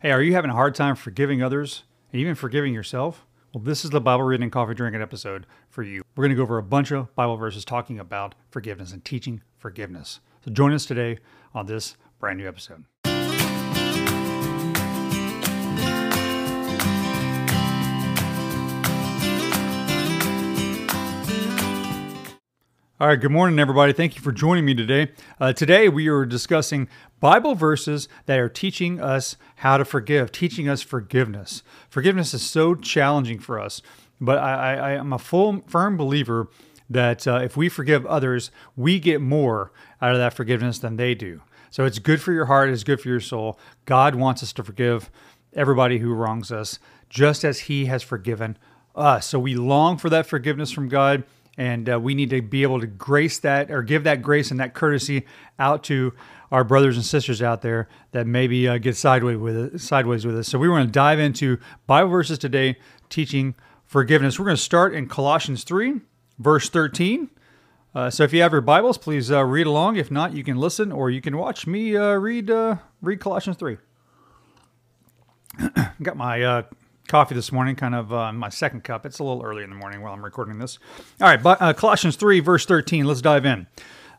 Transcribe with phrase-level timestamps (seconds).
[0.00, 1.82] Hey, are you having a hard time forgiving others
[2.12, 3.26] and even forgiving yourself?
[3.52, 6.02] Well, this is the Bible Reading and Coffee Drinking episode for you.
[6.14, 9.42] We're going to go over a bunch of Bible verses talking about forgiveness and teaching
[9.56, 10.20] forgiveness.
[10.44, 11.18] So join us today
[11.52, 12.84] on this brand new episode.
[23.00, 23.92] All right, good morning, everybody.
[23.92, 25.12] Thank you for joining me today.
[25.38, 26.88] Uh, today, we are discussing
[27.20, 31.62] Bible verses that are teaching us how to forgive, teaching us forgiveness.
[31.88, 33.82] Forgiveness is so challenging for us,
[34.20, 36.48] but I, am a full, firm believer
[36.90, 39.70] that uh, if we forgive others, we get more
[40.02, 41.40] out of that forgiveness than they do.
[41.70, 43.60] So it's good for your heart, it's good for your soul.
[43.84, 45.08] God wants us to forgive
[45.52, 48.58] everybody who wrongs us, just as He has forgiven
[48.96, 49.26] us.
[49.28, 51.22] So we long for that forgiveness from God
[51.58, 54.60] and uh, we need to be able to grace that or give that grace and
[54.60, 55.26] that courtesy
[55.58, 56.14] out to
[56.52, 60.38] our brothers and sisters out there that maybe uh, get sideways with it, sideways with
[60.38, 60.48] us.
[60.48, 62.78] So we want to dive into Bible verses today,
[63.10, 64.38] teaching forgiveness.
[64.38, 66.00] We're going to start in Colossians three,
[66.38, 67.28] verse thirteen.
[67.94, 69.96] Uh, so if you have your Bibles, please uh, read along.
[69.96, 73.56] If not, you can listen or you can watch me uh, read uh, read Colossians
[73.56, 73.78] three.
[76.02, 76.64] Got my
[77.08, 79.04] coffee this morning, kind of uh, my second cup.
[79.04, 80.78] It's a little early in the morning while I'm recording this.
[81.20, 83.06] All right, but, uh, Colossians 3, verse 13.
[83.06, 83.66] Let's dive in.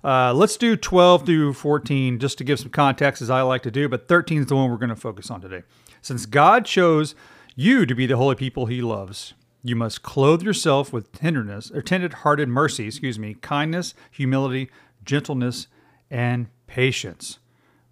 [0.04, 3.72] Uh, let's do 12 through 14 just to give some context, as I like to
[3.72, 5.64] do, but 13 is the one we're going to focus on today.
[6.02, 7.16] Since God chose
[7.56, 11.82] you to be the holy people he loves, you must clothe yourself with tenderness, or
[11.82, 14.70] tender-hearted mercy, excuse me, kindness, humility,
[15.04, 15.68] gentleness,
[16.10, 17.40] and patience.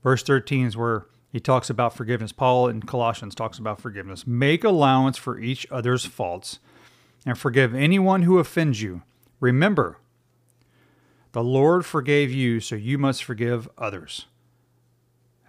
[0.02, 2.32] Verse 13 is where he talks about forgiveness.
[2.32, 4.26] Paul in Colossians talks about forgiveness.
[4.26, 6.60] Make allowance for each other's faults
[7.26, 9.02] and forgive anyone who offends you.
[9.40, 10.00] Remember,
[11.34, 14.26] the Lord forgave you, so you must forgive others.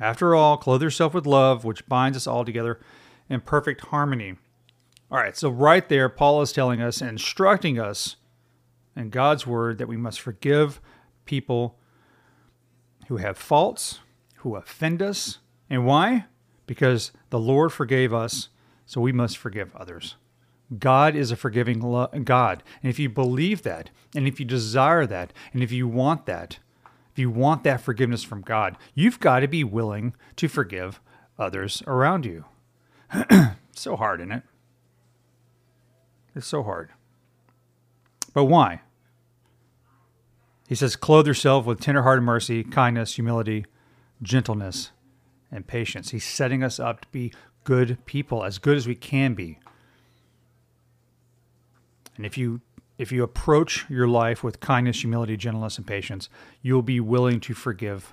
[0.01, 2.81] After all, clothe yourself with love, which binds us all together
[3.31, 4.37] in perfect harmony.
[5.11, 8.17] All right, so right there, Paul is telling us, instructing us
[8.95, 10.81] in God's word that we must forgive
[11.25, 11.79] people
[13.07, 14.01] who have faults,
[14.37, 15.39] who offend us,
[15.71, 16.27] and why?
[16.67, 18.49] Because the Lord forgave us,
[18.87, 20.17] so we must forgive others.
[20.79, 21.81] God is a forgiving
[22.25, 22.63] God.
[22.83, 26.59] And if you believe that, and if you desire that, and if you want that,
[27.13, 31.01] if you want that forgiveness from God, you've got to be willing to forgive
[31.39, 32.45] others around you.
[33.73, 34.43] so hard, isn't it?
[36.35, 36.91] It's so hard.
[38.35, 38.83] But why?
[40.69, 43.65] He says, clothe yourself with tenderhearted mercy, kindness, humility,
[44.23, 44.91] gentleness,
[45.51, 46.11] and patience.
[46.11, 47.33] He's setting us up to be
[47.65, 49.59] good people, as good as we can be.
[52.17, 52.61] And if you
[52.99, 56.29] if you approach your life with kindness, humility, gentleness, and patience,
[56.63, 58.13] you'll be willing to forgive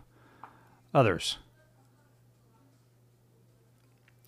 [0.93, 1.39] others.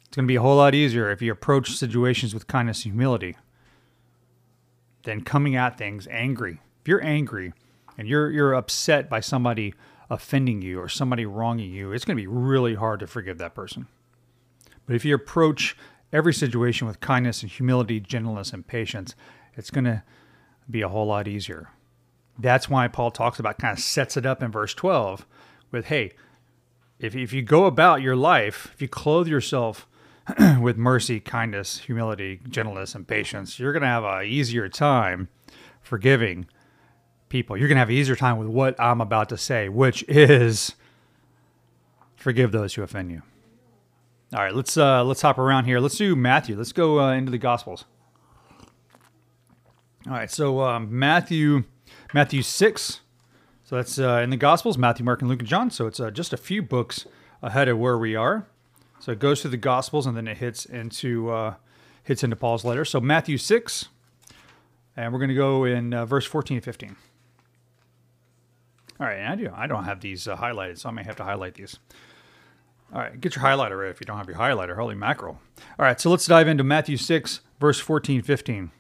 [0.08, 2.94] It's going to be a whole lot easier if you approach situations with kindness and
[2.94, 3.38] humility
[5.04, 6.60] than coming at things angry.
[6.82, 7.54] If you're angry
[7.98, 9.76] and you're you're upset by somebody
[10.10, 13.54] offending you or somebody wronging you, it's going to be really hard to forgive that
[13.56, 13.88] person.
[14.86, 15.76] But if you approach
[16.14, 19.16] every situation with kindness and humility, gentleness, and patience,
[19.56, 20.04] it's going to
[20.70, 21.70] be a whole lot easier.
[22.40, 25.26] That's why Paul talks about, kind of sets it up in verse 12
[25.72, 26.12] with, hey,
[27.00, 29.88] if, if you go about your life, if you clothe yourself
[30.62, 35.30] with mercy, kindness, humility, gentleness, and patience, you're going to have an easier time
[35.82, 36.48] forgiving
[37.30, 37.58] people.
[37.58, 40.74] You're going to have an easier time with what I'm about to say, which is
[42.16, 43.22] forgive those who offend you.
[44.34, 45.80] All right, let's uh, let's hop around here.
[45.80, 46.58] Let's do Matthew.
[46.58, 47.86] Let's go uh, into the Gospels.
[50.06, 51.64] All right, so um, Matthew,
[52.14, 53.02] Matthew six.
[53.64, 55.72] So that's uh, in the Gospels: Matthew, Mark, and Luke, and John.
[55.72, 57.06] So it's uh, just a few books
[57.42, 58.48] ahead of where we are.
[59.00, 61.56] So it goes through the Gospels and then it hits into uh,
[62.04, 62.84] hits into Paul's letter.
[62.84, 63.88] So Matthew six,
[64.98, 66.98] and we're going to go in uh, verse fourteen and fifteen.
[69.00, 69.52] All right, I do.
[69.56, 71.78] I don't have these uh, highlighted, so I may have to highlight these.
[72.94, 74.76] All right, get your highlighter ready if you don't have your highlighter.
[74.76, 75.40] Holy mackerel.
[75.78, 78.72] All right, so let's dive into Matthew 6, verse 14, 15.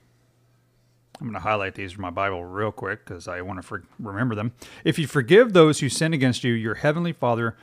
[1.20, 3.84] I'm going to highlight these from my Bible real quick because I want to for-
[4.00, 4.54] remember them.
[4.84, 7.58] If you forgive those who sin against you, your heavenly Father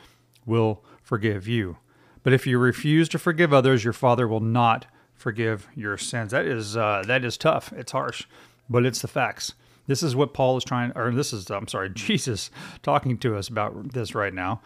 [0.45, 1.79] will forgive you.
[2.23, 6.33] But if you refuse to forgive others, your Father will not forgive your sins.
[6.33, 7.73] That is uh, that is tough.
[7.73, 8.25] It's harsh,
[8.69, 9.55] but it's the facts.
[9.87, 12.51] This is what Paul is trying, or this is, I'm sorry, Jesus
[12.83, 14.61] talking to us about this right now.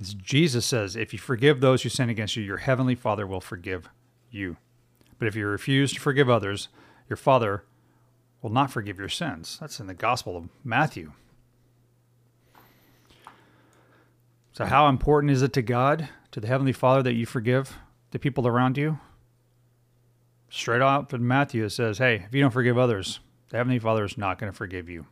[0.00, 3.88] Jesus says, If you forgive those who sin against you, your heavenly Father will forgive
[4.30, 4.56] you.
[5.18, 6.68] But if you refuse to forgive others,
[7.08, 7.64] your Father
[8.40, 9.58] will not forgive your sins.
[9.60, 11.12] That's in the Gospel of Matthew.
[14.52, 17.76] So, how important is it to God, to the Heavenly Father, that you forgive
[18.10, 18.98] the people around you?
[20.50, 24.04] Straight out in Matthew, it says, hey, if you don't forgive others, the Heavenly Father
[24.04, 25.06] is not going to forgive you.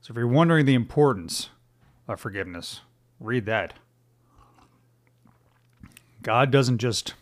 [0.00, 1.50] So if you're wondering the importance
[2.08, 2.80] of forgiveness,
[3.18, 3.74] read that.
[6.22, 7.14] God doesn't just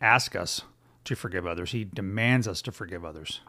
[0.00, 0.62] ask us
[1.04, 3.40] to forgive others, He demands us to forgive others.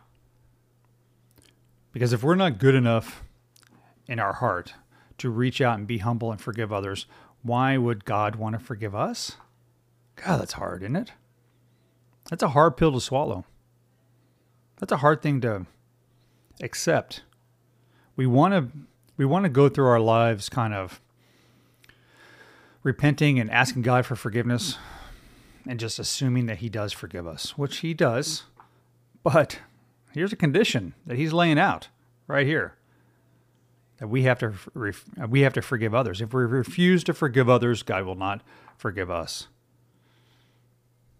[1.94, 3.24] Because if we're not good enough
[4.08, 4.74] in our heart
[5.18, 7.06] to reach out and be humble and forgive others,
[7.42, 9.38] why would God want to forgive us?
[10.18, 11.12] God, that's hard, isn't it?
[12.30, 13.46] That's a hard pill to swallow.
[14.80, 15.66] That's a hard thing to
[16.62, 17.24] accept.
[18.16, 18.78] We want to
[19.18, 21.00] we want to go through our lives kind of
[22.84, 24.78] repenting and asking God for forgiveness
[25.68, 28.44] and just assuming that he does forgive us, which he does.
[29.24, 29.60] But
[30.12, 31.88] here's a condition that he's laying out
[32.28, 32.76] right here
[33.98, 34.54] that we have to
[35.28, 36.22] we have to forgive others.
[36.22, 38.42] If we refuse to forgive others, God will not
[38.78, 39.48] forgive us.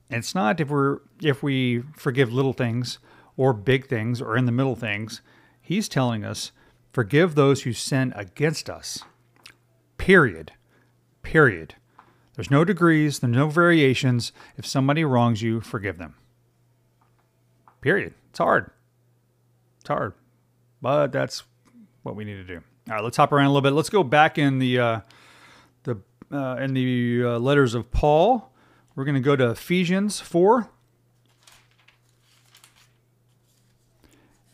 [0.10, 3.00] And it's not if we're if we forgive little things
[3.38, 5.22] or big things or in the middle things.
[5.62, 6.52] He's telling us,
[6.92, 9.00] forgive those who sin against us.
[9.98, 10.52] Period.
[11.24, 11.76] Period.
[12.36, 14.32] There's no degrees, there's no variations.
[14.58, 16.16] If somebody wrongs you, forgive them.
[17.82, 18.14] Period.
[18.30, 18.72] It's hard.
[19.80, 20.14] It's hard.
[20.82, 21.44] But that's
[22.04, 22.62] what we need to do.
[22.90, 23.74] All right, let's hop around a little bit.
[23.74, 25.00] Let's go back in the uh,
[25.84, 25.98] the
[26.32, 28.52] uh, in the uh, letters of Paul.
[28.96, 30.70] We're going to go to Ephesians 4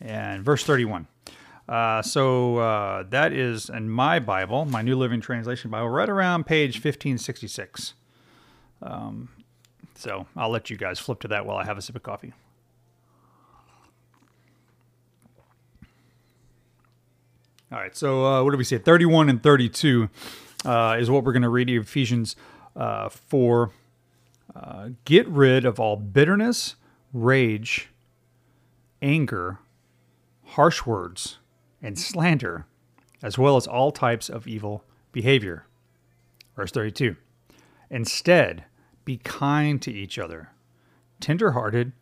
[0.02, 1.06] and verse 31.
[1.68, 6.44] Uh, so uh, that is in my Bible, my New Living Translation Bible, right around
[6.44, 7.94] page 1566.
[8.82, 9.28] Um,
[9.94, 12.32] so I'll let you guys flip to that while I have a sip of coffee.
[17.70, 18.76] All right, so uh, what do we say?
[18.76, 20.10] 31 and 32
[20.66, 22.36] uh, is what we're going to read Ephesians
[22.76, 23.70] uh, 4
[24.54, 26.74] uh, get rid of all bitterness,
[27.12, 27.88] rage,
[29.00, 29.58] anger,
[30.52, 31.38] harsh words,
[31.82, 32.66] and slander,
[33.22, 35.66] as well as all types of evil behavior.
[36.56, 37.16] Verse 32
[37.90, 38.64] Instead,
[39.04, 40.50] be kind to each other,
[41.20, 41.92] tenderhearted,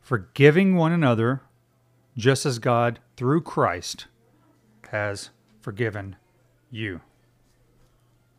[0.00, 1.42] forgiving one another,
[2.16, 4.06] just as God, through Christ,
[4.90, 5.30] has
[5.60, 6.16] forgiven
[6.70, 7.00] you.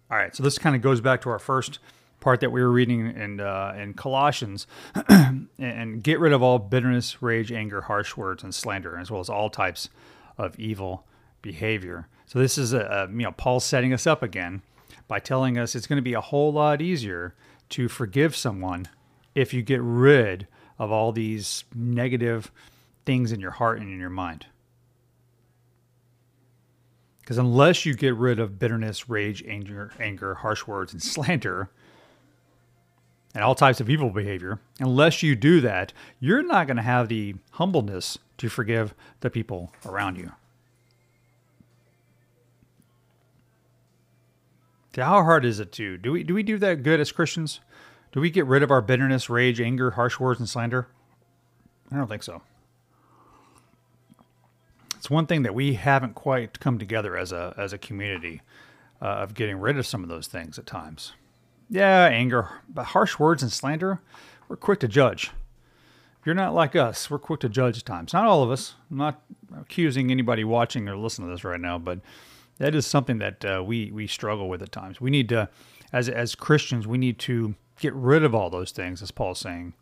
[0.09, 1.79] All right, so this kind of goes back to our first
[2.25, 4.65] part that we were reading in uh, in Colossians,
[5.07, 9.29] and get rid of all bitterness, rage, anger, harsh words, and slander, as well as
[9.29, 9.89] all types
[10.35, 11.05] of evil
[11.43, 12.07] behavior.
[12.25, 14.63] So this is a, a you know Paul setting us up again
[15.07, 17.35] by telling us it's going to be a whole lot easier
[17.69, 18.87] to forgive someone
[19.35, 20.47] if you get rid
[20.79, 22.51] of all these negative
[23.05, 24.47] things in your heart and in your mind.
[27.19, 31.69] Because unless you get rid of bitterness, rage, anger, anger, harsh words, and slander,
[33.35, 35.91] and all types of evil behavior, unless you do that,
[36.21, 40.31] you're not going to have the humbleness to forgive the people around you.
[44.95, 47.59] How hard is it to do we do we do that good as Christians?
[48.13, 50.87] Do we get rid of our bitterness, rage, anger, harsh words, and slander?
[51.91, 52.41] I don't think so.
[54.95, 58.41] It's one thing that we haven't quite come together as a as a community
[59.01, 61.11] uh, of getting rid of some of those things at times.
[61.69, 64.01] Yeah, anger, but harsh words and slander,
[64.47, 65.31] we're quick to judge.
[66.25, 68.13] You're not like us, we're quick to judge at times.
[68.13, 68.75] Not all of us.
[68.89, 69.21] I'm not
[69.59, 71.99] accusing anybody watching or listening to this right now, but
[72.57, 75.01] that is something that uh, we we struggle with at times.
[75.01, 75.49] We need to,
[75.91, 79.73] as as Christians, we need to get rid of all those things, as Paul's saying,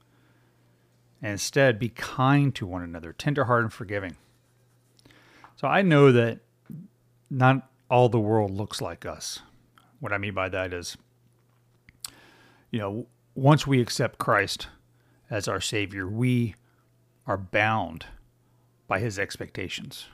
[1.21, 4.17] and instead be kind to one another, tenderhearted and forgiving.
[5.55, 6.39] So I know that
[7.29, 9.39] not all the world looks like us.
[9.99, 10.97] What I mean by that is
[12.73, 14.67] you know, once we accept Christ
[15.29, 16.55] as our Savior, we
[17.27, 18.07] are bound
[18.87, 20.07] by His expectations.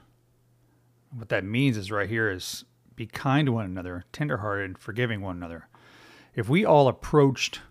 [1.15, 2.65] What that means is right here is
[2.97, 5.69] be kind to one another, tenderhearted, forgiving one another.
[6.35, 7.61] If we all approached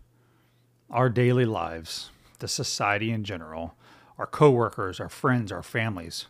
[0.91, 3.75] our daily lives, the society in general,
[4.17, 6.29] our coworkers, our friends, our families,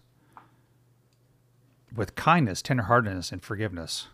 [1.95, 4.09] with kindness, tenderheartedness, and forgiveness,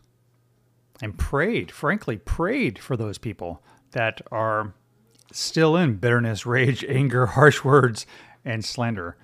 [1.00, 3.62] and prayed, frankly, prayed for those people
[3.94, 4.74] that are
[5.32, 8.06] still in bitterness, rage, anger, harsh words,
[8.44, 9.16] and slander,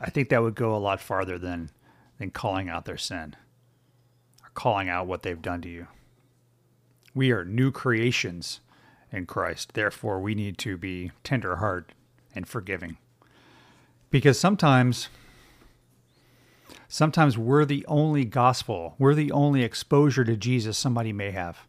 [0.00, 1.70] I think that would go a lot farther than
[2.18, 3.36] than calling out their sin
[4.42, 5.86] or calling out what they've done to you.
[7.14, 8.60] We are new creations
[9.10, 9.74] in Christ.
[9.74, 11.92] Therefore, we need to be tender heart
[12.34, 12.96] and forgiving.
[14.10, 15.08] Because sometimes
[16.88, 21.66] sometimes we're the only gospel, we're the only exposure to Jesus somebody may have.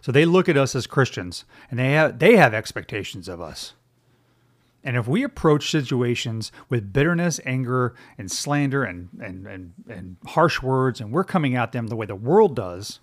[0.00, 3.74] So they look at us as Christians and they have they have expectations of us.
[4.84, 10.60] And if we approach situations with bitterness, anger, and slander and, and, and, and harsh
[10.60, 13.00] words, and we're coming at them the way the world does,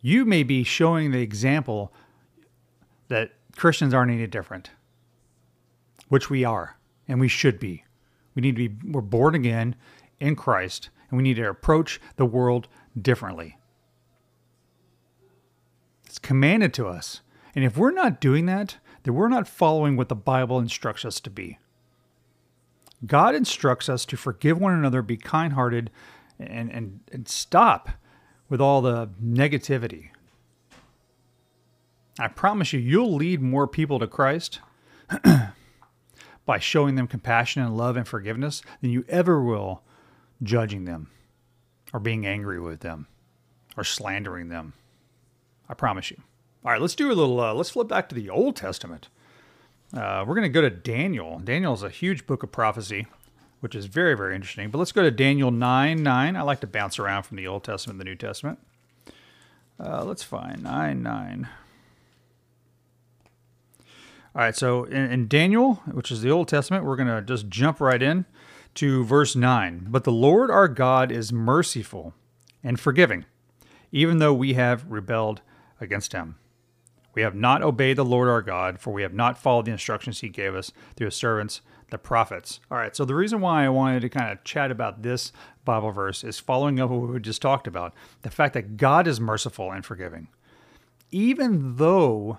[0.00, 1.92] you may be showing the example
[3.08, 4.70] that Christians aren't any different,
[6.08, 6.76] which we are,
[7.08, 7.82] and we should be.
[8.36, 9.74] We need to be, we're born again
[10.20, 12.68] in Christ, and we need to approach the world
[13.00, 13.58] differently.
[16.16, 17.20] It's commanded to us.
[17.54, 21.20] And if we're not doing that, then we're not following what the Bible instructs us
[21.20, 21.58] to be.
[23.04, 25.90] God instructs us to forgive one another, be kind hearted,
[26.40, 27.90] and, and, and stop
[28.48, 30.08] with all the negativity.
[32.18, 34.60] I promise you, you'll lead more people to Christ
[36.46, 39.82] by showing them compassion and love and forgiveness than you ever will
[40.42, 41.10] judging them
[41.92, 43.06] or being angry with them
[43.76, 44.72] or slandering them.
[45.68, 46.18] I promise you.
[46.64, 49.08] All right, let's do a little, uh, let's flip back to the Old Testament.
[49.94, 51.38] Uh, we're going to go to Daniel.
[51.38, 53.06] Daniel is a huge book of prophecy,
[53.60, 54.70] which is very, very interesting.
[54.70, 56.36] But let's go to Daniel 9 9.
[56.36, 58.58] I like to bounce around from the Old Testament and the New Testament.
[59.78, 61.48] Uh, let's find 9 9.
[64.34, 67.48] All right, so in, in Daniel, which is the Old Testament, we're going to just
[67.48, 68.26] jump right in
[68.74, 69.86] to verse 9.
[69.88, 72.12] But the Lord our God is merciful
[72.62, 73.24] and forgiving,
[73.92, 75.40] even though we have rebelled
[75.80, 76.36] against him.
[77.14, 80.20] We have not obeyed the Lord our God, for we have not followed the instructions
[80.20, 82.60] he gave us through his servants, the prophets.
[82.70, 85.32] All right, so the reason why I wanted to kind of chat about this
[85.64, 89.18] Bible verse is following up what we just talked about the fact that God is
[89.18, 90.28] merciful and forgiving,
[91.10, 92.38] even though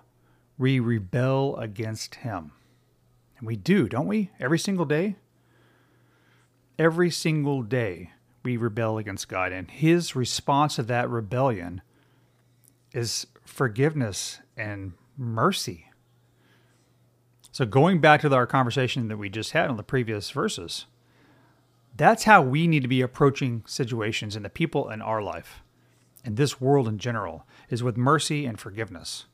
[0.59, 2.51] we rebel against him.
[3.37, 4.31] And we do, don't we?
[4.39, 5.15] Every single day?
[6.79, 8.11] Every single day
[8.43, 9.51] we rebel against God.
[9.51, 11.81] And his response to that rebellion
[12.97, 15.85] is forgiveness and mercy.
[17.51, 20.85] So, going back to our conversation that we just had on the previous verses,
[21.95, 25.61] that's how we need to be approaching situations and the people in our life
[26.23, 29.25] and this world in general is with mercy and forgiveness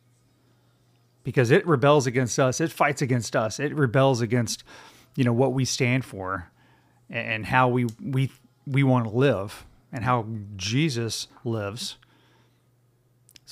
[1.23, 4.63] because it rebels against us it fights against us it rebels against
[5.15, 6.51] you know what we stand for
[7.09, 8.31] and how we we
[8.65, 11.97] we want to live and how Jesus lives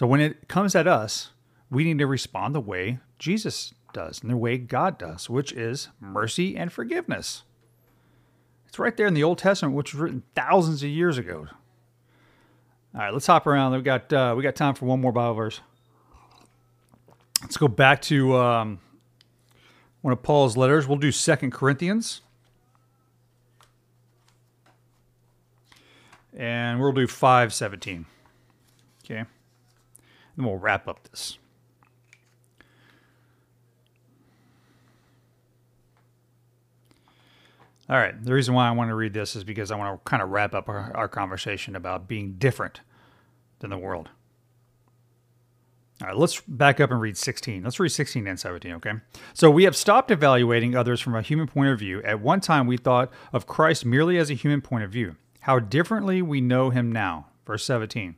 [0.02, 1.30] so when it comes at us
[1.70, 5.88] we need to respond the way Jesus does and the way God does which is
[6.00, 7.44] mercy and forgiveness
[8.68, 11.48] it's right there in the Old Testament which was written thousands of years ago
[12.94, 15.36] all right let's hop around we got uh, we got time for one more Bible
[15.36, 15.62] verse
[17.42, 18.80] Let's go back to um,
[20.02, 20.88] one of Paul's letters.
[20.88, 22.22] We'll do Second Corinthians.
[26.38, 28.06] And we'll do 517.
[29.04, 29.26] Okay.
[30.42, 31.38] And we'll wrap up this.
[37.88, 38.20] All right.
[38.26, 40.30] The reason why I want to read this is because I want to kind of
[40.30, 42.82] wrap up our, our conversation about being different
[43.60, 44.10] than the world.
[46.02, 47.64] All right, let's back up and read 16.
[47.64, 48.94] Let's read 16 and 17, okay?
[49.36, 52.02] So we have stopped evaluating others from a human point of view.
[52.02, 55.18] At one time, we thought of Christ merely as a human point of view.
[55.42, 57.28] How differently we know him now.
[57.46, 58.16] Verse 17.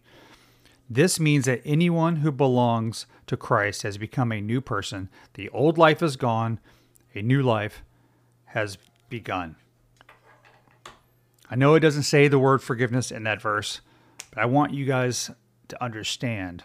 [0.93, 5.09] This means that anyone who belongs to Christ has become a new person.
[5.33, 6.59] The old life is gone,
[7.15, 7.81] a new life
[8.45, 8.77] has
[9.09, 9.55] begun.
[11.49, 13.81] I know it doesn't say the word forgiveness in that verse,
[14.29, 15.31] but I want you guys
[15.69, 16.63] to understand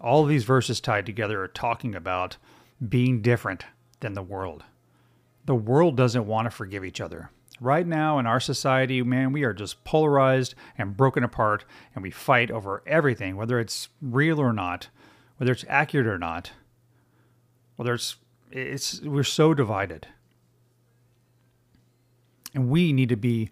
[0.00, 2.38] all these verses tied together are talking about
[2.88, 3.66] being different
[4.00, 4.64] than the world.
[5.44, 7.28] The world doesn't want to forgive each other.
[7.60, 12.10] Right now in our society, man, we are just polarized and broken apart, and we
[12.10, 14.88] fight over everything, whether it's real or not,
[15.38, 16.52] whether it's accurate or not,
[17.76, 18.16] whether it's
[18.50, 20.06] it's we're so divided.
[22.54, 23.50] And we need to be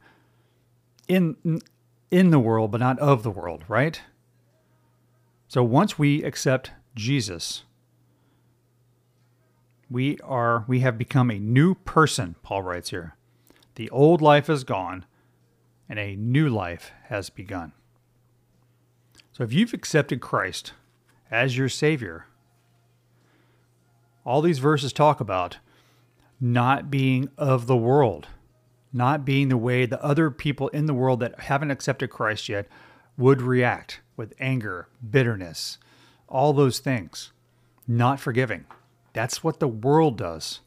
[1.08, 1.60] in
[2.10, 4.00] in the world, but not of the world, right?
[5.48, 7.64] So once we accept Jesus,
[9.90, 13.16] we are we have become a new person, Paul writes here.
[13.76, 15.04] The old life is gone
[15.88, 17.72] and a new life has begun.
[19.32, 20.72] So if you've accepted Christ
[21.30, 22.26] as your savior,
[24.24, 25.58] all these verses talk about
[26.40, 28.28] not being of the world,
[28.92, 32.68] not being the way the other people in the world that haven't accepted Christ yet
[33.16, 35.78] would react with anger, bitterness,
[36.28, 37.32] all those things,
[37.86, 38.64] not forgiving.
[39.12, 40.60] That's what the world does.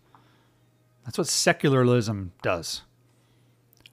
[1.06, 2.84] That's what secularism does.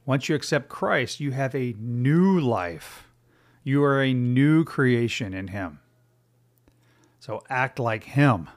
[0.06, 3.08] Once you accept Christ, you have a new life.
[3.62, 5.80] You are a new creation in Him.
[7.25, 8.50] So act like him.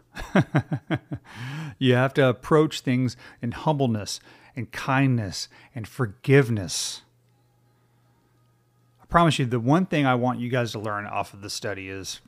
[1.79, 4.19] you have to approach things in humbleness
[4.57, 7.03] and kindness and forgiveness.
[9.01, 11.49] I promise you, the one thing I want you guys to learn off of the
[11.49, 12.19] study is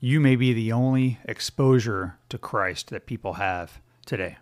[0.00, 4.38] you may be the only exposure to Christ that people have today.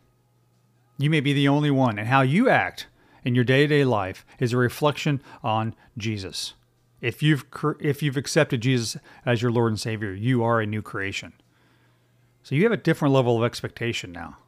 [0.97, 2.87] You may be the only one, and how you act
[3.25, 6.55] in your day-to-day life is a reflection on Jesus.
[7.01, 7.45] If you've
[7.81, 11.33] if you've accepted Jesus as your Lord and Savior, you are a new creation.
[12.43, 14.39] So you have a different level of expectation now.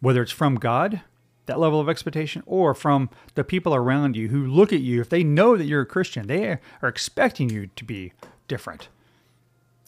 [0.00, 1.02] Whether it's from God,
[1.46, 5.08] that level of expectation, or from the people around you who look at you, if
[5.08, 8.12] they know that you're a Christian, they are expecting you to be
[8.48, 8.88] different.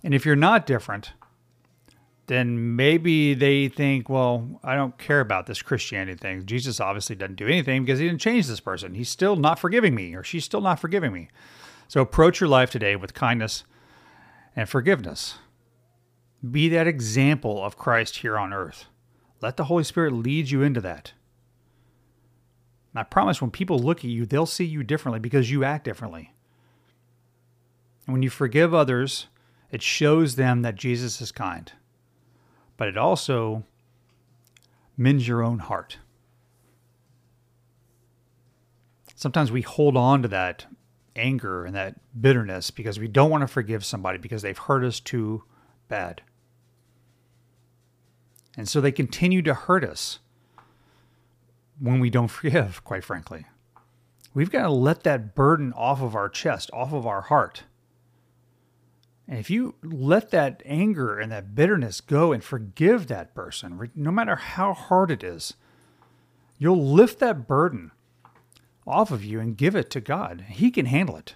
[0.05, 1.15] And if you're not different,
[2.27, 6.47] then maybe they think, well, I don't care about this Christianity thing.
[6.47, 8.95] Jesus obviously doesn't do anything because he didn't change this person.
[8.95, 11.29] He's still not forgiving me, or she's still not forgiving me.
[11.89, 13.65] So approach your life today with kindness
[14.55, 15.39] and forgiveness.
[16.49, 18.87] Be that example of Christ here on earth.
[19.41, 21.13] Let the Holy Spirit lead you into that.
[22.93, 25.85] And I promise when people look at you, they'll see you differently because you act
[25.85, 26.33] differently.
[28.07, 29.27] And when you forgive others,
[29.75, 31.73] it shows them that Jesus is kind
[32.77, 33.65] but it also
[34.97, 35.99] mends your own heart.
[39.15, 40.67] Sometimes we hold on to that
[41.17, 45.01] anger and that bitterness because we don't want to forgive somebody because they've hurt us
[45.01, 45.45] too
[45.89, 46.23] bad.
[48.57, 50.19] And so they continue to hurt us
[51.81, 53.47] when we don't forgive, quite frankly.
[54.33, 57.65] We've got to let that burden off of our chest, off of our heart.
[59.27, 64.11] And if you let that anger and that bitterness go and forgive that person, no
[64.11, 65.55] matter how hard it is,
[66.59, 67.91] you'll lift that burden
[68.87, 70.45] off of you and give it to God.
[70.49, 71.35] He can handle it.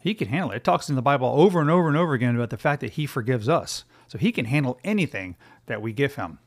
[0.00, 0.56] He can handle it.
[0.56, 2.92] It talks in the Bible over and over and over again about the fact that
[2.92, 3.84] He forgives us.
[4.08, 6.38] So He can handle anything that we give Him.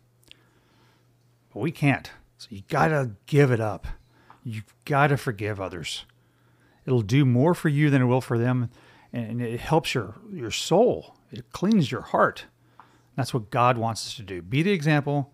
[1.54, 2.12] But we can't.
[2.38, 3.88] So you got to give it up.
[4.44, 6.06] You've got to forgive others.
[6.86, 8.70] It'll do more for you than it will for them
[9.14, 11.16] and it helps your your soul.
[11.32, 12.46] It cleans your heart.
[13.16, 14.42] That's what God wants us to do.
[14.42, 15.32] Be the example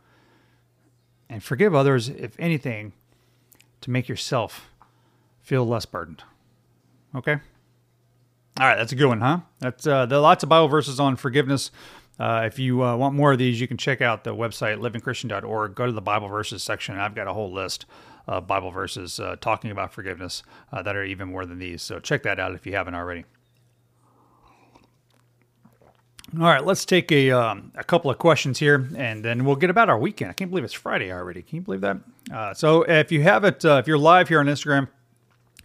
[1.29, 2.93] and forgive others, if anything,
[3.81, 4.69] to make yourself
[5.41, 6.23] feel less burdened.
[7.15, 7.37] Okay?
[8.59, 9.39] All right, that's a good one, huh?
[9.59, 11.71] That's uh, there are lots of Bible verses on forgiveness.
[12.19, 15.75] Uh, if you uh, want more of these, you can check out the website livingchristian.org.
[15.75, 16.97] Go to the Bible verses section.
[16.97, 17.85] I've got a whole list
[18.27, 21.81] of Bible verses uh, talking about forgiveness uh, that are even more than these.
[21.81, 23.23] So check that out if you haven't already.
[26.37, 29.71] All right, let's take a um, a couple of questions here, and then we'll get
[29.71, 30.29] about our weekend.
[30.29, 31.41] I can't believe it's Friday already.
[31.41, 31.97] Can you believe that?
[32.31, 34.89] Uh, so if you haven't, uh, if you're live here on Instagram,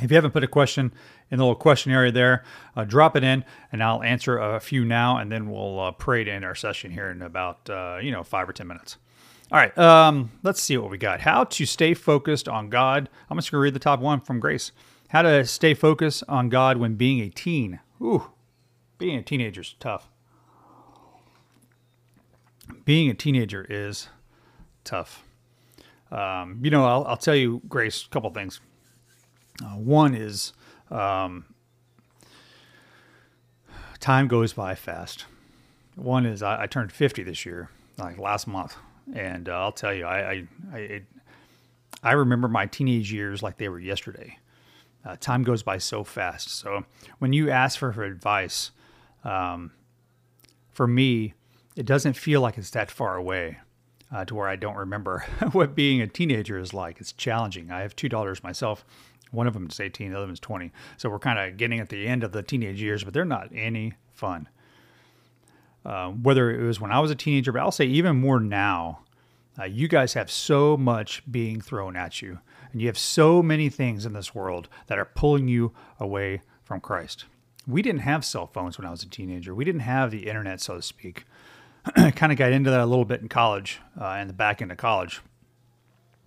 [0.00, 0.94] if you haven't put a question
[1.30, 2.44] in the little question area there,
[2.76, 6.30] uh, drop it in, and I'll answer a few now, and then we'll pray to
[6.30, 8.96] end our session here in about uh, you know five or ten minutes.
[9.52, 11.20] All right, um, let's see what we got.
[11.20, 13.10] How to stay focused on God.
[13.28, 14.72] I'm just going to read the top one from Grace.
[15.08, 17.80] How to stay focused on God when being a teen.
[18.00, 18.30] Ooh,
[18.96, 20.08] being a teenager is tough
[22.84, 24.08] being a teenager is
[24.84, 25.24] tough.
[26.10, 28.60] Um, you know, I'll, I'll, tell you, Grace, a couple things.
[29.62, 30.52] Uh, one is
[30.90, 31.46] um,
[34.00, 35.24] time goes by fast.
[35.96, 38.76] One is I, I, turned 50 this year, like last month,
[39.14, 41.02] and uh, I'll tell you, I I, I,
[42.02, 44.38] I remember my teenage years like they were yesterday.
[45.04, 46.50] Uh, time goes by so fast.
[46.50, 46.84] So
[47.18, 48.70] when you ask for, for advice,
[49.22, 49.72] um,
[50.72, 51.34] for me,
[51.76, 53.58] it doesn't feel like it's that far away
[54.12, 57.00] uh, to where I don't remember what being a teenager is like.
[57.00, 57.70] It's challenging.
[57.70, 58.84] I have two daughters myself.
[59.30, 60.70] One of them is 18, the other one is 20.
[60.96, 63.48] So we're kind of getting at the end of the teenage years, but they're not
[63.52, 64.48] any fun.
[65.84, 69.00] Uh, whether it was when I was a teenager, but I'll say even more now,
[69.58, 72.38] uh, you guys have so much being thrown at you,
[72.72, 76.80] and you have so many things in this world that are pulling you away from
[76.80, 77.26] Christ.
[77.66, 79.54] We didn't have cell phones when I was a teenager.
[79.54, 81.24] We didn't have the internet, so to speak.
[82.16, 84.72] kind of got into that a little bit in college uh, and the back end
[84.72, 85.20] of college.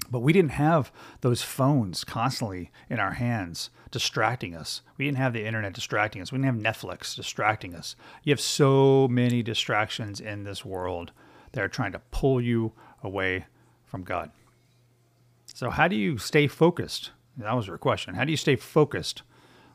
[0.09, 0.91] But we didn't have
[1.21, 4.81] those phones constantly in our hands distracting us.
[4.97, 6.31] We didn't have the internet distracting us.
[6.31, 7.95] We didn't have Netflix distracting us.
[8.23, 11.11] You have so many distractions in this world
[11.51, 13.45] that are trying to pull you away
[13.85, 14.31] from God.
[15.53, 17.11] So, how do you stay focused?
[17.37, 18.15] That was your question.
[18.15, 19.23] How do you stay focused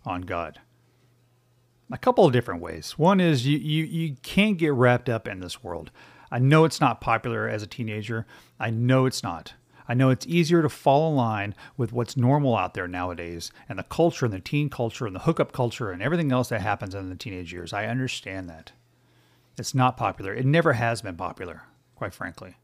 [0.04, 0.60] on God?
[1.92, 2.98] A couple of different ways.
[2.98, 5.90] One is you, you, you can't get wrapped up in this world.
[6.30, 8.26] I know it's not popular as a teenager.
[8.58, 9.54] I know it's not.
[9.86, 13.78] I know it's easier to fall in line with what's normal out there nowadays and
[13.78, 16.94] the culture and the teen culture and the hookup culture and everything else that happens
[16.94, 17.72] in the teenage years.
[17.72, 18.72] I understand that.
[19.58, 20.32] It's not popular.
[20.32, 22.56] It never has been popular, quite frankly.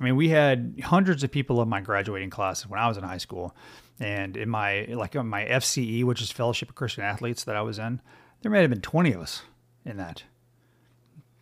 [0.00, 3.04] I mean, we had hundreds of people in my graduating class when I was in
[3.04, 3.54] high school,
[3.98, 7.62] and in my like in my FCA, which is Fellowship of Christian Athletes that I
[7.62, 8.00] was in,
[8.42, 9.42] there may have been 20 of us
[9.84, 10.22] in that.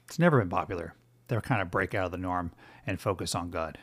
[0.06, 0.94] It's never been popular.
[1.28, 2.52] They'll kind of break out of the norm
[2.86, 3.78] and focus on God.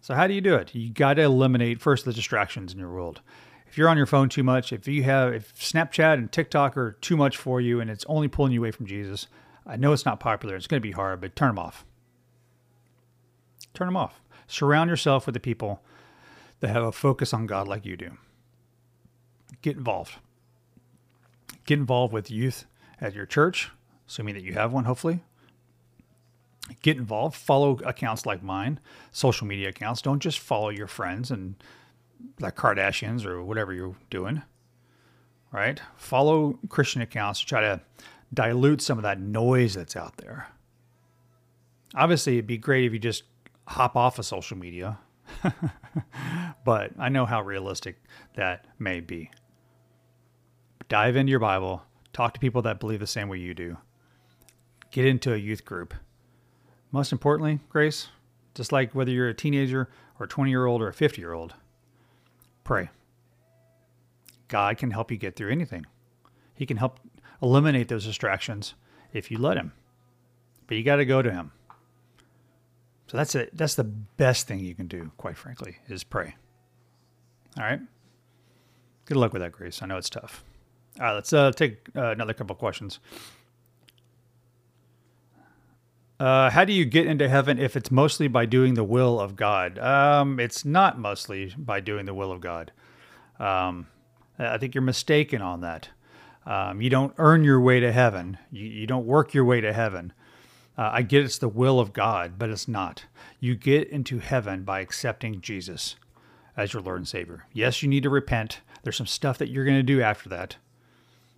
[0.00, 0.74] So how do you do it?
[0.74, 3.20] You got to eliminate first the distractions in your world.
[3.66, 6.92] If you're on your phone too much, if you have if Snapchat and TikTok are
[7.00, 9.26] too much for you and it's only pulling you away from Jesus,
[9.66, 10.56] I know it's not popular.
[10.56, 11.84] It's going to be hard, but turn them off.
[13.76, 14.22] Turn them off.
[14.46, 15.82] Surround yourself with the people
[16.60, 18.12] that have a focus on God like you do.
[19.60, 20.14] Get involved.
[21.66, 22.64] Get involved with youth
[23.02, 23.70] at your church,
[24.08, 25.22] assuming that you have one, hopefully.
[26.80, 27.36] Get involved.
[27.36, 28.80] Follow accounts like mine,
[29.12, 30.00] social media accounts.
[30.00, 31.54] Don't just follow your friends and
[32.40, 34.42] like Kardashians or whatever you're doing.
[35.52, 35.82] Right?
[35.96, 37.82] Follow Christian accounts to try to
[38.32, 40.48] dilute some of that noise that's out there.
[41.94, 43.24] Obviously, it'd be great if you just
[43.66, 44.98] hop off of social media,
[46.64, 48.02] but I know how realistic
[48.34, 49.30] that may be.
[50.88, 53.76] Dive into your Bible, talk to people that believe the same way you do,
[54.90, 55.94] get into a youth group.
[56.92, 58.08] Most importantly, Grace,
[58.54, 61.32] just like whether you're a teenager or a 20 year old or a 50 year
[61.32, 61.54] old,
[62.64, 62.88] pray.
[64.48, 65.86] God can help you get through anything.
[66.54, 67.00] He can help
[67.42, 68.74] eliminate those distractions
[69.12, 69.72] if you let Him.
[70.66, 71.52] But you got to go to Him.
[73.06, 73.56] So that's it.
[73.56, 76.34] That's the best thing you can do, quite frankly, is pray.
[77.56, 77.80] All right.
[79.04, 79.82] Good luck with that, Grace.
[79.82, 80.42] I know it's tough.
[80.98, 82.98] All right, let's uh, take uh, another couple questions.
[86.18, 89.36] Uh, how do you get into heaven if it's mostly by doing the will of
[89.36, 89.78] God?
[89.78, 92.72] Um, it's not mostly by doing the will of God.
[93.38, 93.86] Um,
[94.38, 95.90] I think you're mistaken on that.
[96.46, 98.38] Um, you don't earn your way to heaven.
[98.50, 100.12] You, you don't work your way to heaven.
[100.78, 103.04] Uh, I get it's the will of God, but it's not.
[103.40, 105.96] You get into heaven by accepting Jesus
[106.56, 107.46] as your Lord and Savior.
[107.52, 108.60] Yes, you need to repent.
[108.82, 110.56] There's some stuff that you're going to do after that.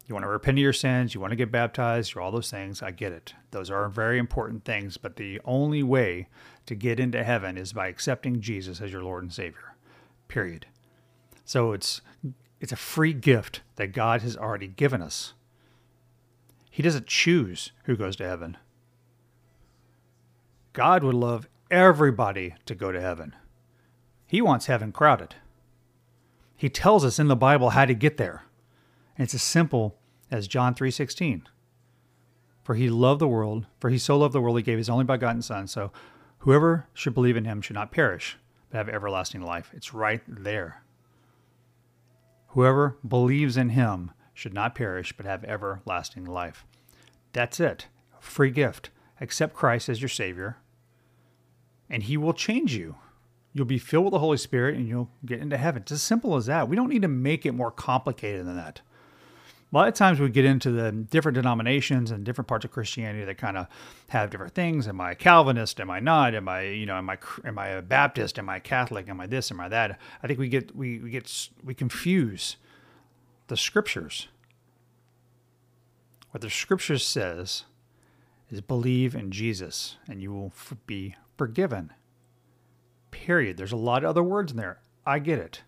[0.06, 2.82] You want to repent of your sins, you want to get baptized, all those things.
[2.82, 3.34] I get it.
[3.50, 6.28] Those are very important things, but the only way
[6.64, 9.74] to get into heaven is by accepting Jesus as your Lord and Savior.
[10.26, 10.66] Period.
[11.44, 12.00] So it's
[12.60, 15.34] it's a free gift that God has already given us.
[16.70, 18.56] He doesn't choose who goes to heaven.
[20.78, 23.34] God would love everybody to go to heaven.
[24.28, 25.34] He wants heaven crowded.
[26.54, 28.44] He tells us in the Bible how to get there.
[29.16, 29.98] And it's as simple
[30.30, 31.48] as John 3:16.
[32.62, 35.04] For he loved the world, for he so loved the world he gave his only
[35.04, 35.90] begotten son, so
[36.38, 38.38] whoever should believe in him should not perish,
[38.70, 39.72] but have everlasting life.
[39.74, 40.84] It's right there.
[42.50, 46.64] Whoever believes in him should not perish, but have everlasting life.
[47.32, 47.88] That's it.
[48.20, 48.90] Free gift.
[49.20, 50.58] Accept Christ as your Savior,
[51.90, 52.96] and He will change you.
[53.52, 55.82] You'll be filled with the Holy Spirit and you'll get into heaven.
[55.82, 56.68] It's as simple as that.
[56.68, 58.82] We don't need to make it more complicated than that.
[59.70, 63.24] A lot of times we get into the different denominations and different parts of Christianity
[63.24, 63.66] that kind of
[64.08, 64.88] have different things.
[64.88, 65.78] Am I Calvinist?
[65.78, 66.34] Am I not?
[66.34, 68.38] Am I, you know, am I am I a Baptist?
[68.38, 69.10] Am I Catholic?
[69.10, 69.50] Am I this?
[69.50, 69.98] Am I that?
[70.22, 72.56] I think we get we, we get we confuse
[73.48, 74.28] the scriptures.
[76.30, 77.64] What the scriptures says
[78.50, 80.52] is believe in Jesus and you will
[80.86, 81.92] be forgiven.
[83.10, 83.56] Period.
[83.56, 84.80] There's a lot of other words in there.
[85.06, 85.62] I get it.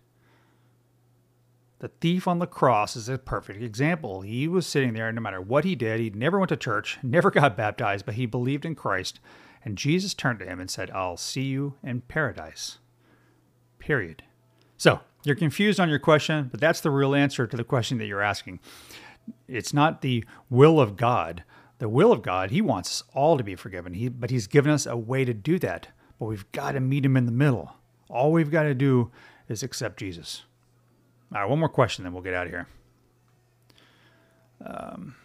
[1.79, 4.21] The thief on the cross is a perfect example.
[4.21, 6.99] He was sitting there, and no matter what he did, he never went to church,
[7.03, 9.19] never got baptized, but he believed in Christ.
[9.65, 12.77] And Jesus turned to him and said, I'll see you in paradise.
[13.79, 14.21] Period.
[14.77, 18.05] So, you're confused on your question, but that's the real answer to the question that
[18.05, 18.59] you're asking.
[19.47, 21.43] It's not the will of God
[21.81, 23.95] the will of God, He wants us all to be forgiven.
[23.95, 25.87] He, but He's given us a way to do that.
[26.19, 27.73] But we've got to meet Him in the middle.
[28.07, 29.09] All we've got to do
[29.49, 30.43] is accept Jesus.
[31.33, 32.67] All right, one more question, then we'll get out of here.
[34.63, 35.15] Um,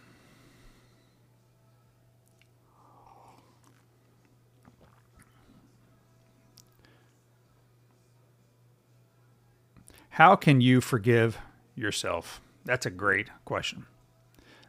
[10.09, 11.37] how can you forgive
[11.75, 12.41] yourself?
[12.65, 13.85] That's a great question.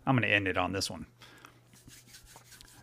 [0.07, 1.07] I'm going to end it on this one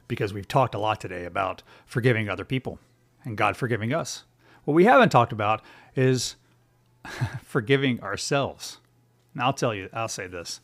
[0.07, 2.79] because we've talked a lot today about forgiving other people
[3.23, 4.23] and God forgiving us.
[4.63, 5.61] What we haven't talked about
[5.95, 6.35] is
[7.43, 8.79] forgiving ourselves.
[9.33, 10.61] Now, I'll tell you, I'll say this.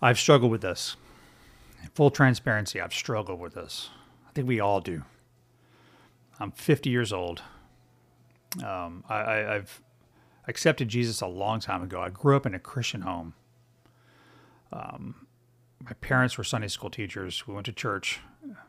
[0.00, 0.96] I've struggled with this.
[1.94, 3.90] full transparency, I've struggled with this.
[4.28, 5.02] I think we all do.
[6.38, 7.42] I'm 50 years old.
[8.64, 9.82] Um, I, I've
[10.48, 12.00] accepted Jesus a long time ago.
[12.00, 13.34] I grew up in a Christian home.
[14.72, 15.26] Um,
[15.84, 17.46] my parents were Sunday school teachers.
[17.46, 18.20] We went to church,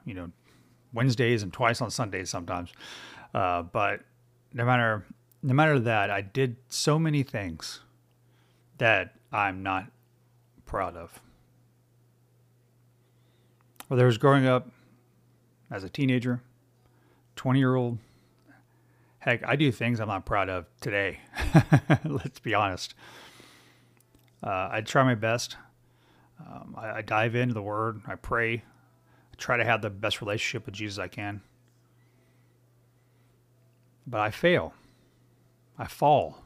[0.06, 0.32] you know,
[0.93, 2.71] Wednesdays and twice on Sundays sometimes.
[3.34, 4.02] Uh, but
[4.54, 5.06] no matter
[5.43, 7.82] no matter that, I did so many things
[8.78, 9.88] that I'm not
[10.65, 11.19] proud of.
[13.88, 14.69] Whether it was growing up
[15.69, 16.41] as a teenager,
[17.36, 17.97] 20 year old,
[19.19, 21.19] heck, I do things I'm not proud of today.
[22.06, 22.93] Let's be honest.
[24.43, 25.58] Uh, I try my best.
[26.47, 28.01] Um, I, I dive into the Word.
[28.08, 28.56] I pray.
[28.56, 31.41] I try to have the best relationship with Jesus I can.
[34.08, 34.73] But I fail.
[35.77, 36.39] I fall.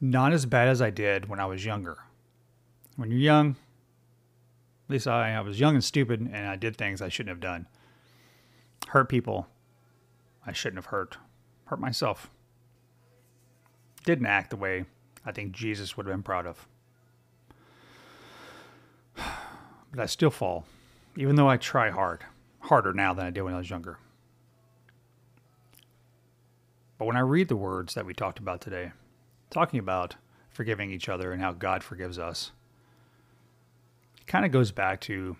[0.00, 1.98] Not as bad as I did when I was younger.
[2.96, 3.56] When you're young,
[4.86, 7.40] at least I, I was young and stupid, and I did things I shouldn't have
[7.40, 7.66] done.
[8.88, 9.48] Hurt people
[10.46, 11.16] I shouldn't have hurt.
[11.66, 12.30] Hurt myself.
[14.04, 14.84] Didn't act the way
[15.24, 16.68] I think Jesus would have been proud of.
[19.94, 20.66] But I still fall,
[21.16, 22.24] even though I try hard.
[22.58, 23.98] Harder now than I did when I was younger.
[26.98, 28.90] But when I read the words that we talked about today,
[29.50, 30.16] talking about
[30.50, 32.50] forgiving each other and how God forgives us,
[34.20, 35.36] it kind of goes back to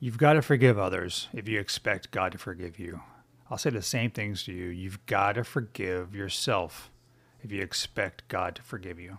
[0.00, 3.02] you've got to forgive others if you expect God to forgive you.
[3.48, 4.66] I'll say the same things to you.
[4.66, 6.90] You've got to forgive yourself
[7.40, 9.18] if you expect God to forgive you.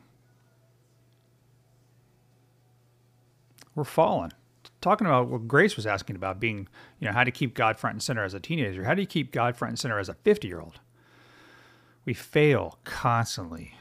[3.78, 4.32] We're fallen.
[4.82, 6.68] Talking about what Grace was asking about being,
[7.00, 8.84] you know, how to keep God front and center as a teenager.
[8.86, 10.80] How do you keep God front and center as a 50 year old?
[12.04, 13.76] We fail constantly.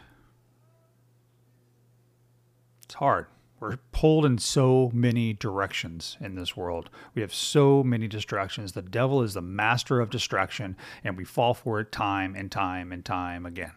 [2.85, 3.27] It's hard.
[3.59, 6.91] We're pulled in so many directions in this world.
[7.15, 8.73] We have so many distractions.
[8.73, 12.93] The devil is the master of distraction, and we fall for it time and time
[12.93, 13.73] and time again.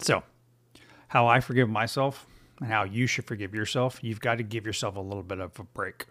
[0.00, 0.24] So,
[1.06, 2.26] how I forgive myself
[2.60, 5.58] and how you should forgive yourself, you've got to give yourself a little bit of
[5.58, 6.06] a break.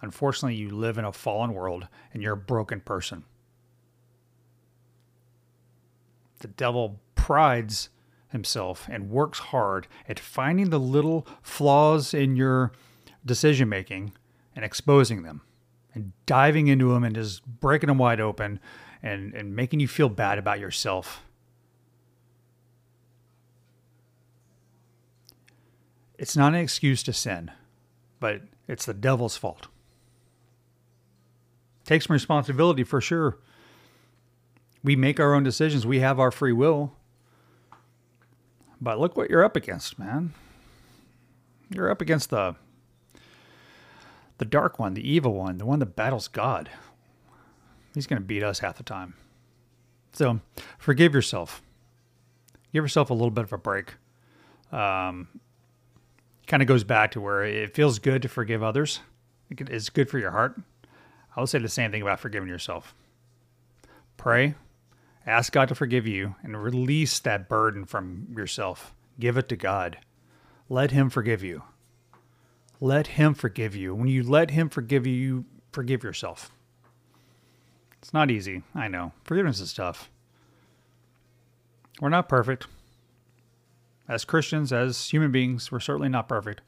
[0.00, 3.24] Unfortunately, you live in a fallen world and you're a broken person.
[6.38, 7.90] The devil prides
[8.28, 12.72] himself and works hard at finding the little flaws in your
[13.24, 14.12] decision making
[14.54, 15.42] and exposing them
[15.94, 18.60] and diving into them and just breaking them wide open
[19.02, 21.24] and, and making you feel bad about yourself.
[26.18, 27.50] It's not an excuse to sin,
[28.18, 29.68] but it's the devil's fault.
[31.84, 33.38] Takes some responsibility for sure.
[34.82, 35.86] We make our own decisions.
[35.86, 36.92] We have our free will.
[38.80, 40.34] But look what you're up against, man.
[41.70, 42.56] You're up against the
[44.38, 46.70] the dark one, the evil one, the one that battles God.
[47.92, 49.14] He's going to beat us half the time.
[50.12, 50.40] So,
[50.78, 51.60] forgive yourself.
[52.72, 53.94] Give yourself a little bit of a break.
[54.70, 55.26] Um,
[56.48, 59.00] kind of goes back to where it feels good to forgive others.
[59.50, 60.60] It's good for your heart.
[61.36, 62.94] I would say the same thing about forgiving yourself.
[64.16, 64.54] Pray,
[65.28, 68.94] Ask God to forgive you and release that burden from yourself.
[69.20, 69.98] Give it to God.
[70.70, 71.64] Let Him forgive you.
[72.80, 73.94] Let Him forgive you.
[73.94, 76.50] When you let Him forgive you, you forgive yourself.
[78.00, 78.62] It's not easy.
[78.74, 79.12] I know.
[79.22, 80.08] Forgiveness is tough.
[82.00, 82.66] We're not perfect.
[84.08, 86.62] As Christians, as human beings, we're certainly not perfect.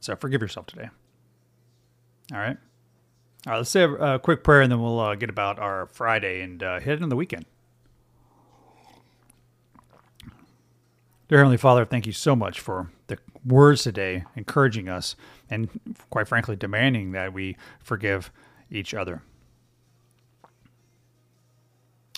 [0.00, 0.90] So forgive yourself today.
[2.32, 2.58] All right?
[3.46, 6.42] All right, let's say a, quick prayer and then we'll uh, get about our Friday
[6.42, 7.46] and uh, head into the weekend.
[11.28, 15.16] Dear Heavenly Father, thank you so much for the words today, encouraging us
[15.50, 15.68] and,
[16.10, 18.30] quite frankly, demanding that we forgive
[18.70, 19.22] each other.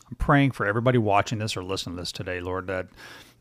[0.08, 2.88] I'm praying for everybody watching this or listening to this today, Lord, that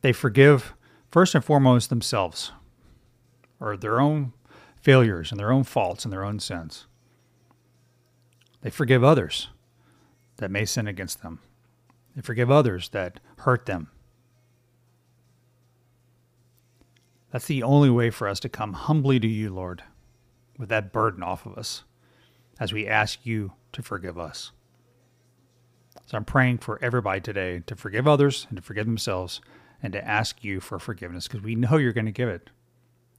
[0.01, 0.73] they forgive
[1.11, 2.51] first and foremost themselves
[3.59, 4.33] or their own
[4.81, 6.85] failures and their own faults and their own sins.
[8.61, 9.49] They forgive others
[10.37, 11.39] that may sin against them.
[12.15, 13.89] They forgive others that hurt them.
[17.31, 19.83] That's the only way for us to come humbly to you, Lord,
[20.57, 21.83] with that burden off of us
[22.59, 24.51] as we ask you to forgive us.
[26.05, 29.41] So I'm praying for everybody today to forgive others and to forgive themselves
[29.83, 32.49] and to ask you for forgiveness because we know you're going to give it.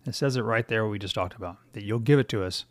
[0.06, 2.42] It says it right there, what we just talked about, that you'll give it to
[2.42, 2.64] us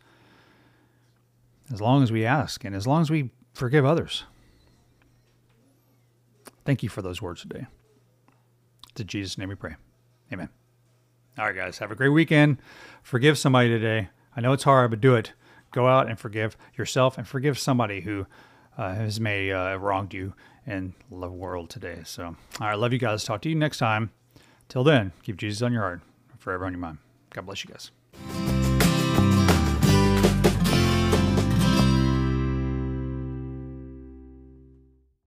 [1.72, 4.24] as long as we ask and as long as we forgive others.
[6.64, 7.66] Thank you for those words today.
[8.96, 9.76] To Jesus' name we pray.
[10.32, 10.48] Amen.
[11.38, 12.58] All right, guys, have a great weekend.
[13.02, 14.08] Forgive somebody today.
[14.36, 15.32] I know it's hard, but do it.
[15.70, 18.26] go out and forgive yourself and forgive somebody who
[18.78, 20.32] uh, has may uh, wronged you
[20.66, 22.00] in the world today.
[22.04, 23.24] So, right, love you guys.
[23.24, 24.10] Talk to you next time.
[24.68, 26.00] Till then, keep Jesus on your heart,
[26.38, 26.98] forever on your mind.
[27.30, 27.90] God bless you guys.